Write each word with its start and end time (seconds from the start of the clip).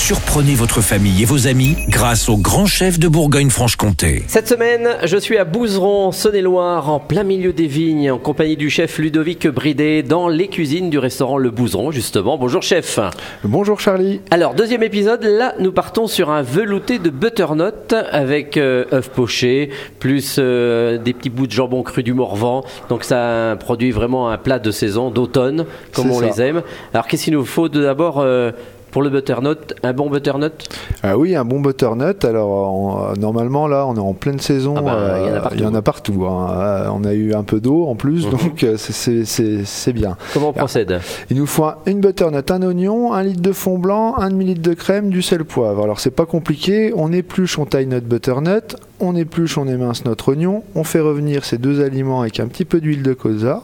Surprenez 0.00 0.54
votre 0.54 0.80
famille 0.80 1.22
et 1.22 1.24
vos 1.26 1.46
amis 1.46 1.76
grâce 1.88 2.30
au 2.30 2.36
grand 2.38 2.64
chef 2.64 2.98
de 2.98 3.06
Bourgogne-Franche-Comté. 3.06 4.24
Cette 4.28 4.48
semaine, 4.48 4.88
je 5.04 5.16
suis 5.18 5.36
à 5.36 5.44
Bouzeron, 5.44 6.10
Saône-et-Loire, 6.10 6.90
en 6.90 6.98
plein 6.98 7.22
milieu 7.22 7.52
des 7.52 7.66
vignes, 7.66 8.10
en 8.10 8.18
compagnie 8.18 8.56
du 8.56 8.70
chef 8.70 8.98
Ludovic 8.98 9.46
Bridet, 9.46 10.02
dans 10.02 10.28
les 10.28 10.48
cuisines 10.48 10.88
du 10.88 10.98
restaurant 10.98 11.36
Le 11.36 11.50
Bouzeron, 11.50 11.92
justement. 11.92 12.38
Bonjour 12.38 12.62
chef. 12.62 12.98
Bonjour 13.44 13.78
Charlie. 13.78 14.22
Alors, 14.30 14.54
deuxième 14.54 14.82
épisode, 14.82 15.22
là, 15.22 15.54
nous 15.60 15.70
partons 15.70 16.06
sur 16.06 16.30
un 16.30 16.42
velouté 16.42 16.98
de 16.98 17.10
butternut 17.10 17.92
avec 18.10 18.56
euh, 18.56 18.86
œufs 18.92 19.10
pochés, 19.10 19.70
plus 20.00 20.36
euh, 20.38 20.96
des 20.96 21.12
petits 21.12 21.30
bouts 21.30 21.46
de 21.46 21.52
jambon 21.52 21.82
cru 21.82 22.02
du 22.02 22.14
Morvan. 22.14 22.64
Donc, 22.88 23.04
ça 23.04 23.54
produit 23.60 23.90
vraiment 23.92 24.30
un 24.30 24.38
plat 24.38 24.58
de 24.58 24.70
saison, 24.72 25.10
d'automne, 25.10 25.66
comme 25.92 26.10
on 26.10 26.20
ça. 26.20 26.26
les 26.26 26.40
aime. 26.40 26.62
Alors, 26.94 27.06
qu'est-ce 27.06 27.24
qu'il 27.24 27.34
nous 27.34 27.44
faut 27.44 27.68
d'abord 27.68 28.18
euh, 28.20 28.50
pour 28.90 29.02
le 29.02 29.10
butternut 29.10 29.74
Un 29.82 29.92
bon 29.92 30.10
butternut? 30.10 30.68
Ah 31.02 31.16
oui, 31.16 31.34
un 31.34 31.44
bon 31.44 31.60
butternut. 31.60 32.24
Alors 32.24 32.50
en- 32.50 33.12
normalement 33.18 33.66
là, 33.66 33.86
on 33.86 33.96
est 33.96 34.00
en 34.00 34.12
pleine 34.12 34.38
saison. 34.38 34.74
Ah 34.76 34.82
bah, 34.82 35.18
il 35.20 35.26
y 35.26 35.30
en 35.30 35.34
a 35.34 35.36
euh, 35.36 35.40
partout. 35.40 35.56
il 35.56 35.62
y 35.62 35.66
en 35.66 35.74
a 35.74 35.82
partout, 35.82 36.26
hein. 36.26 36.48
Euh, 36.58 36.86
On 36.92 37.04
a 37.04 37.14
eu 37.14 37.32
un 37.34 37.42
peu 37.42 37.60
d'eau 37.60 37.86
en 37.86 37.94
plus, 37.94 38.26
Mhm. 38.26 38.30
donc 38.32 38.64
euh, 38.64 38.76
c'est- 38.76 39.92
bien. 39.92 40.16
Comment 40.34 40.50
on 40.50 40.52
procède? 40.52 41.00
Il 41.30 41.36
nous 41.38 41.46
faut 41.46 41.64
un- 41.64 41.76
une 41.86 42.00
butternut, 42.00 42.50
un 42.50 42.62
oignon, 42.62 43.12
un 43.12 43.22
litre 43.22 43.40
de 43.40 43.52
fond 43.52 43.78
blanc, 43.78 44.14
un 44.18 44.28
demi-litre 44.30 44.62
de 44.62 44.74
crème, 44.74 45.08
du 45.10 45.22
sel, 45.22 45.44
poivre. 45.44 45.82
Alors 45.84 46.00
c'est 46.00 46.10
pas 46.10 46.26
compliqué. 46.26 46.92
On 46.96 47.12
épluche, 47.12 47.58
on 47.58 47.64
taille 47.64 47.86
notre 47.86 48.06
butternut. 48.06 48.76
On 49.02 49.16
épluche, 49.16 49.56
on 49.56 49.66
émince 49.66 50.04
notre 50.04 50.28
oignon. 50.32 50.62
On 50.74 50.84
fait 50.84 51.00
revenir 51.00 51.44
ces 51.46 51.56
deux 51.56 51.82
aliments 51.82 52.20
avec 52.20 52.38
un 52.38 52.46
petit 52.48 52.66
peu 52.66 52.80
d'huile 52.82 53.02
de 53.02 53.14
colza. 53.14 53.62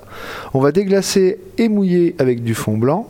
On 0.54 0.60
va 0.60 0.72
déglacer 0.72 1.38
et 1.58 1.68
mouiller 1.68 2.14
avec 2.18 2.42
du 2.42 2.54
fond 2.54 2.78
blanc. 2.78 3.08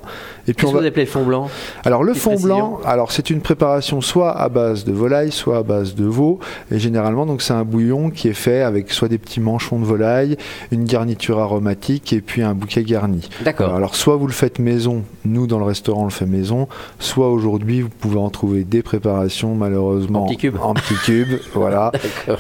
Et 0.49 0.53
puis 0.55 0.67
on 0.67 0.73
va 0.73 0.81
vous 0.81 0.87
appelez 0.87 1.07
fond 1.07 1.25
blanc? 1.25 1.49
Alors 1.85 2.03
le 2.03 2.15
fond 2.15 2.31
précision. 2.31 2.57
blanc, 2.57 2.81
alors 2.85 3.13
c'est 3.13 3.31
une 3.31 3.41
préparation 3.41 4.01
soit 4.01 4.16
à 4.25 4.49
base 4.49 4.85
de 4.85 4.93
volaille, 4.93 5.31
soit 5.31 5.59
à 5.59 5.63
base 5.63 5.95
de 5.95 6.05
veau, 6.05 6.39
et 6.71 6.79
généralement 6.79 7.27
donc 7.27 7.43
c'est 7.43 7.53
un 7.53 7.65
bouillon 7.65 8.11
qui 8.11 8.29
est 8.29 8.33
fait 8.35 8.63
avec 8.63 8.91
soit 8.91 9.09
des 9.09 9.19
petits 9.19 9.41
manchons 9.41 9.79
de 9.79 9.85
volaille, 9.85 10.37
une 10.73 10.85
garniture 10.85 11.39
aromatique 11.39 12.13
et 12.13 12.21
puis 12.21 12.43
un 12.43 12.55
bouquet 12.55 12.83
garni. 12.83 13.29
D'accord. 13.45 13.75
Alors 13.75 13.95
soit 13.95 14.17
vous 14.17 14.27
le 14.27 14.33
faites 14.33 14.59
maison, 14.59 15.03
nous 15.25 15.47
dans 15.47 15.59
le 15.59 15.65
restaurant 15.65 16.03
on 16.03 16.05
le 16.05 16.11
fait 16.11 16.27
maison, 16.27 16.69
soit 16.99 17.31
aujourd'hui 17.31 17.83
vous 17.83 17.89
pouvez 17.89 18.19
en 18.19 18.31
trouver 18.31 18.65
des 18.65 18.83
préparations 18.83 19.55
malheureusement 19.55 20.25
En 20.25 20.27
petits 20.27 20.37
cubes. 20.39 20.57
en 20.63 20.75
petits 20.75 20.95
cubes, 21.05 21.39
voilà. 21.55 21.93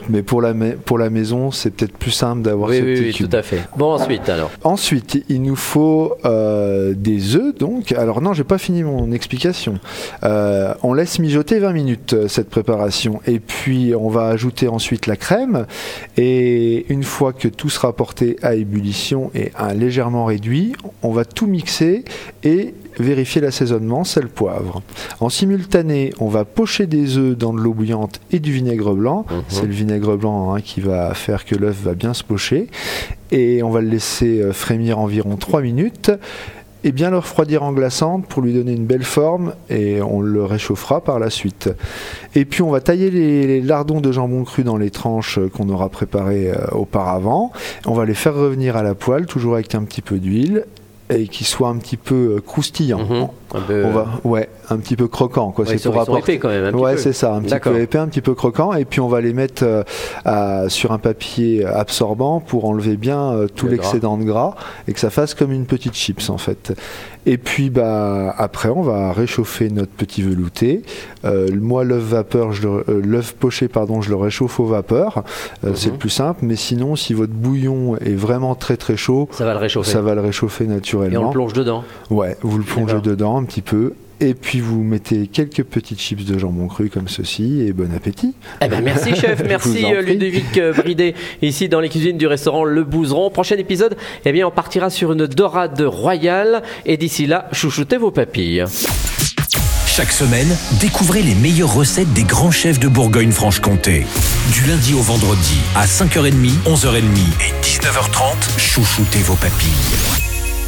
Mais 0.08 0.22
pour 0.22 0.40
la 0.42 0.54
ma- 0.54 0.72
pour 0.72 0.98
la 0.98 1.10
maison 1.10 1.50
c'est 1.50 1.70
peut-être 1.70 1.96
plus 1.96 2.10
simple 2.10 2.42
d'avoir 2.42 2.70
Oui, 2.70 2.76
ces 2.76 2.82
oui, 2.82 3.00
oui, 3.18 3.26
tout 3.28 3.36
à 3.36 3.42
fait. 3.42 3.60
Bon, 3.76 3.92
ensuite, 3.92 4.28
alors. 4.28 4.50
Ensuite, 4.64 5.24
il 5.28 5.42
nous 5.42 5.56
faut 5.56 6.14
euh, 6.24 6.94
des 6.96 7.36
œufs. 7.36 7.54
Donc, 7.58 7.92
alors 7.92 8.20
non, 8.22 8.32
j'ai 8.32 8.44
pas 8.44 8.58
fini 8.58 8.82
mon 8.82 9.12
explication. 9.12 9.78
Euh, 10.24 10.74
on 10.82 10.94
laisse 10.94 11.18
mijoter 11.18 11.58
20 11.66 11.72
minutes 11.72 12.12
euh, 12.12 12.28
cette 12.28 12.48
préparation, 12.48 13.20
et 13.26 13.40
puis 13.40 13.92
on 13.94 14.08
va 14.08 14.28
ajouter 14.28 14.68
ensuite 14.68 15.08
la 15.08 15.16
crème. 15.16 15.66
Et 16.16 16.86
une 16.92 17.02
fois 17.02 17.32
que 17.32 17.48
tout 17.48 17.70
sera 17.70 17.92
porté 17.92 18.36
à 18.42 18.54
ébullition 18.54 19.32
et 19.34 19.50
légèrement 19.74 20.26
réduit, 20.26 20.74
on 21.02 21.10
va 21.10 21.24
tout 21.24 21.48
mixer 21.48 22.04
et 22.44 22.74
vérifier 22.98 23.40
l'assaisonnement, 23.40 24.04
sel, 24.04 24.28
poivre. 24.28 24.80
En 25.18 25.28
simultané, 25.28 26.12
on 26.20 26.28
va 26.28 26.44
pocher 26.44 26.86
des 26.86 27.18
œufs 27.18 27.36
dans 27.36 27.52
de 27.52 27.58
l'eau 27.58 27.74
bouillante 27.74 28.20
et 28.30 28.38
du 28.38 28.52
vinaigre 28.52 28.94
blanc. 28.94 29.26
Mhm. 29.28 29.42
C'est 29.48 29.66
le 29.66 29.72
vinaigre 29.72 30.16
blanc 30.16 30.54
hein, 30.54 30.60
qui 30.60 30.80
va 30.80 31.14
faire 31.14 31.44
que 31.44 31.56
l'œuf 31.56 31.82
va 31.82 31.94
bien 31.94 32.14
se 32.14 32.22
pocher. 32.22 32.68
Et 33.32 33.64
on 33.64 33.70
va 33.70 33.80
le 33.80 33.88
laisser 33.88 34.40
euh, 34.40 34.52
frémir 34.52 35.00
environ 35.00 35.36
3 35.36 35.62
minutes 35.62 36.12
et 36.84 36.92
bien 36.92 37.10
le 37.10 37.18
refroidir 37.18 37.62
en 37.62 37.72
glaçante 37.72 38.26
pour 38.26 38.42
lui 38.42 38.52
donner 38.52 38.72
une 38.72 38.86
belle 38.86 39.04
forme 39.04 39.54
et 39.70 40.00
on 40.02 40.20
le 40.20 40.44
réchauffera 40.44 41.00
par 41.00 41.18
la 41.18 41.30
suite. 41.30 41.70
Et 42.34 42.44
puis 42.44 42.62
on 42.62 42.70
va 42.70 42.80
tailler 42.80 43.10
les, 43.10 43.60
lardons 43.60 44.00
de 44.00 44.12
jambon 44.12 44.44
cru 44.44 44.62
dans 44.62 44.76
les 44.76 44.90
tranches 44.90 45.38
qu'on 45.54 45.68
aura 45.68 45.88
préparées 45.88 46.50
euh, 46.50 46.66
auparavant. 46.72 47.52
On 47.86 47.94
va 47.94 48.04
les 48.04 48.14
faire 48.14 48.34
revenir 48.34 48.76
à 48.76 48.82
la 48.82 48.94
poêle, 48.94 49.26
toujours 49.26 49.54
avec 49.54 49.74
un 49.74 49.82
petit 49.82 50.02
peu 50.02 50.18
d'huile 50.18 50.64
et 51.08 51.28
qui 51.28 51.44
soit 51.44 51.68
un 51.68 51.76
petit 51.76 51.96
peu 51.96 52.36
euh, 52.36 52.40
croustillant. 52.40 53.30
Mhm. 53.56 53.62
Un 53.62 53.66
peu, 53.66 53.84
On 53.84 53.90
va, 53.90 54.06
ouais, 54.24 54.48
un 54.70 54.76
petit 54.78 54.96
peu 54.96 55.08
croquant, 55.08 55.50
quoi. 55.50 55.64
ouais, 55.64 55.78
c'est 55.78 55.88
pour 55.90 56.00
apporter- 56.00 56.32
épais 56.34 56.38
quand 56.38 56.48
même. 56.48 56.74
Ouais, 56.74 56.96
c'est 56.96 57.12
ça, 57.12 57.34
un 57.34 57.40
petit 57.42 57.58
peu 57.58 57.80
épais, 57.80 57.98
un 57.98 58.08
petit 58.08 58.20
peu 58.20 58.34
croquant, 58.34 58.72
et 58.74 58.84
puis 58.84 59.00
on 59.00 59.08
va 59.08 59.20
les 59.20 59.32
mettre 59.32 59.62
euh, 59.64 59.82
à- 60.24 60.68
sur 60.68 60.92
un 60.92 60.98
papier 60.98 61.64
absorbant 61.64 62.40
pour 62.40 62.64
enlever 62.66 62.96
bien 62.96 63.32
euh, 63.32 63.46
tout 63.48 63.66
Le 63.66 63.72
l'excédent 63.72 64.16
de 64.18 64.24
gras 64.24 64.54
et 64.88 64.92
que 64.92 65.00
ça 65.00 65.10
fasse 65.10 65.34
comme 65.34 65.52
une 65.52 65.66
petite 65.66 65.94
chips 65.94 66.28
en 66.30 66.38
fait. 66.38 66.74
Et 67.28 67.38
puis 67.38 67.70
bah 67.70 68.32
après 68.38 68.68
on 68.68 68.82
va 68.82 69.12
réchauffer 69.12 69.68
notre 69.68 69.90
petit 69.90 70.22
velouté. 70.22 70.82
Euh, 71.24 71.48
moi 71.60 71.82
l'œuf 71.82 72.02
vapeur, 72.02 72.50
euh, 72.64 73.02
l'œuf 73.04 73.32
poché 73.34 73.66
pardon, 73.66 74.00
je 74.00 74.10
le 74.10 74.16
réchauffe 74.16 74.60
au 74.60 74.66
vapeur. 74.66 75.24
Euh, 75.64 75.72
C'est 75.74 75.88
Mhm. 75.88 75.92
le 75.94 75.98
plus 75.98 76.10
simple, 76.10 76.40
mais 76.42 76.54
sinon 76.56 76.94
si 76.94 77.14
votre 77.14 77.32
bouillon 77.32 77.96
est 77.96 78.14
vraiment 78.14 78.54
très 78.54 78.76
très 78.76 78.96
chaud, 78.96 79.28
Ça 79.32 79.44
va 79.44 79.54
le 79.54 79.58
réchauffer. 79.58 79.90
ça 79.90 80.00
va 80.02 80.14
le 80.14 80.20
réchauffer 80.20 80.64
Et 80.64 80.68
on 80.68 80.70
naturellement. 80.74 81.24
le 81.26 81.30
plonge 81.32 81.52
dedans. 81.52 81.82
Ouais, 82.10 82.36
vous 82.42 82.58
le 82.58 82.64
plongez 82.64 83.00
dedans 83.00 83.42
petit 83.46 83.62
peu. 83.62 83.94
Et 84.18 84.32
puis 84.32 84.60
vous 84.60 84.82
mettez 84.82 85.26
quelques 85.26 85.62
petites 85.62 86.00
chips 86.00 86.24
de 86.24 86.38
jambon 86.38 86.68
cru 86.68 86.88
comme 86.88 87.06
ceci 87.06 87.60
et 87.60 87.72
bon 87.72 87.94
appétit. 87.94 88.34
Eh 88.62 88.68
ben, 88.68 88.80
merci 88.82 89.14
chef, 89.20 89.42
merci. 89.46 89.84
Ludovic 90.06 90.56
euh, 90.56 90.72
Bridet, 90.72 91.14
ici 91.42 91.68
dans 91.68 91.80
les 91.80 91.90
cuisines 91.90 92.16
du 92.16 92.26
restaurant 92.26 92.64
Le 92.64 92.82
Bouzeron. 92.82 93.30
Prochain 93.30 93.56
épisode, 93.56 93.96
eh 94.24 94.32
bien, 94.32 94.46
on 94.46 94.50
partira 94.50 94.88
sur 94.88 95.12
une 95.12 95.26
dorade 95.26 95.80
royale. 95.82 96.62
Et 96.86 96.96
d'ici 96.96 97.26
là, 97.26 97.48
chouchoutez 97.52 97.98
vos 97.98 98.10
papilles. 98.10 98.64
Chaque 99.86 100.12
semaine, 100.12 100.54
découvrez 100.80 101.22
les 101.22 101.34
meilleures 101.34 101.74
recettes 101.74 102.12
des 102.12 102.24
grands 102.24 102.50
chefs 102.50 102.78
de 102.78 102.88
Bourgogne-Franche-Comté. 102.88 104.04
Du 104.52 104.68
lundi 104.68 104.94
au 104.94 105.00
vendredi, 105.00 105.58
à 105.74 105.86
5h30, 105.86 106.50
11h30 106.66 107.00
et 107.40 107.64
19h30, 107.64 108.58
chouchoutez 108.58 109.20
vos 109.20 109.36
papilles. 109.36 109.70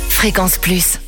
Fréquence 0.09 0.57
Plus. 0.57 0.99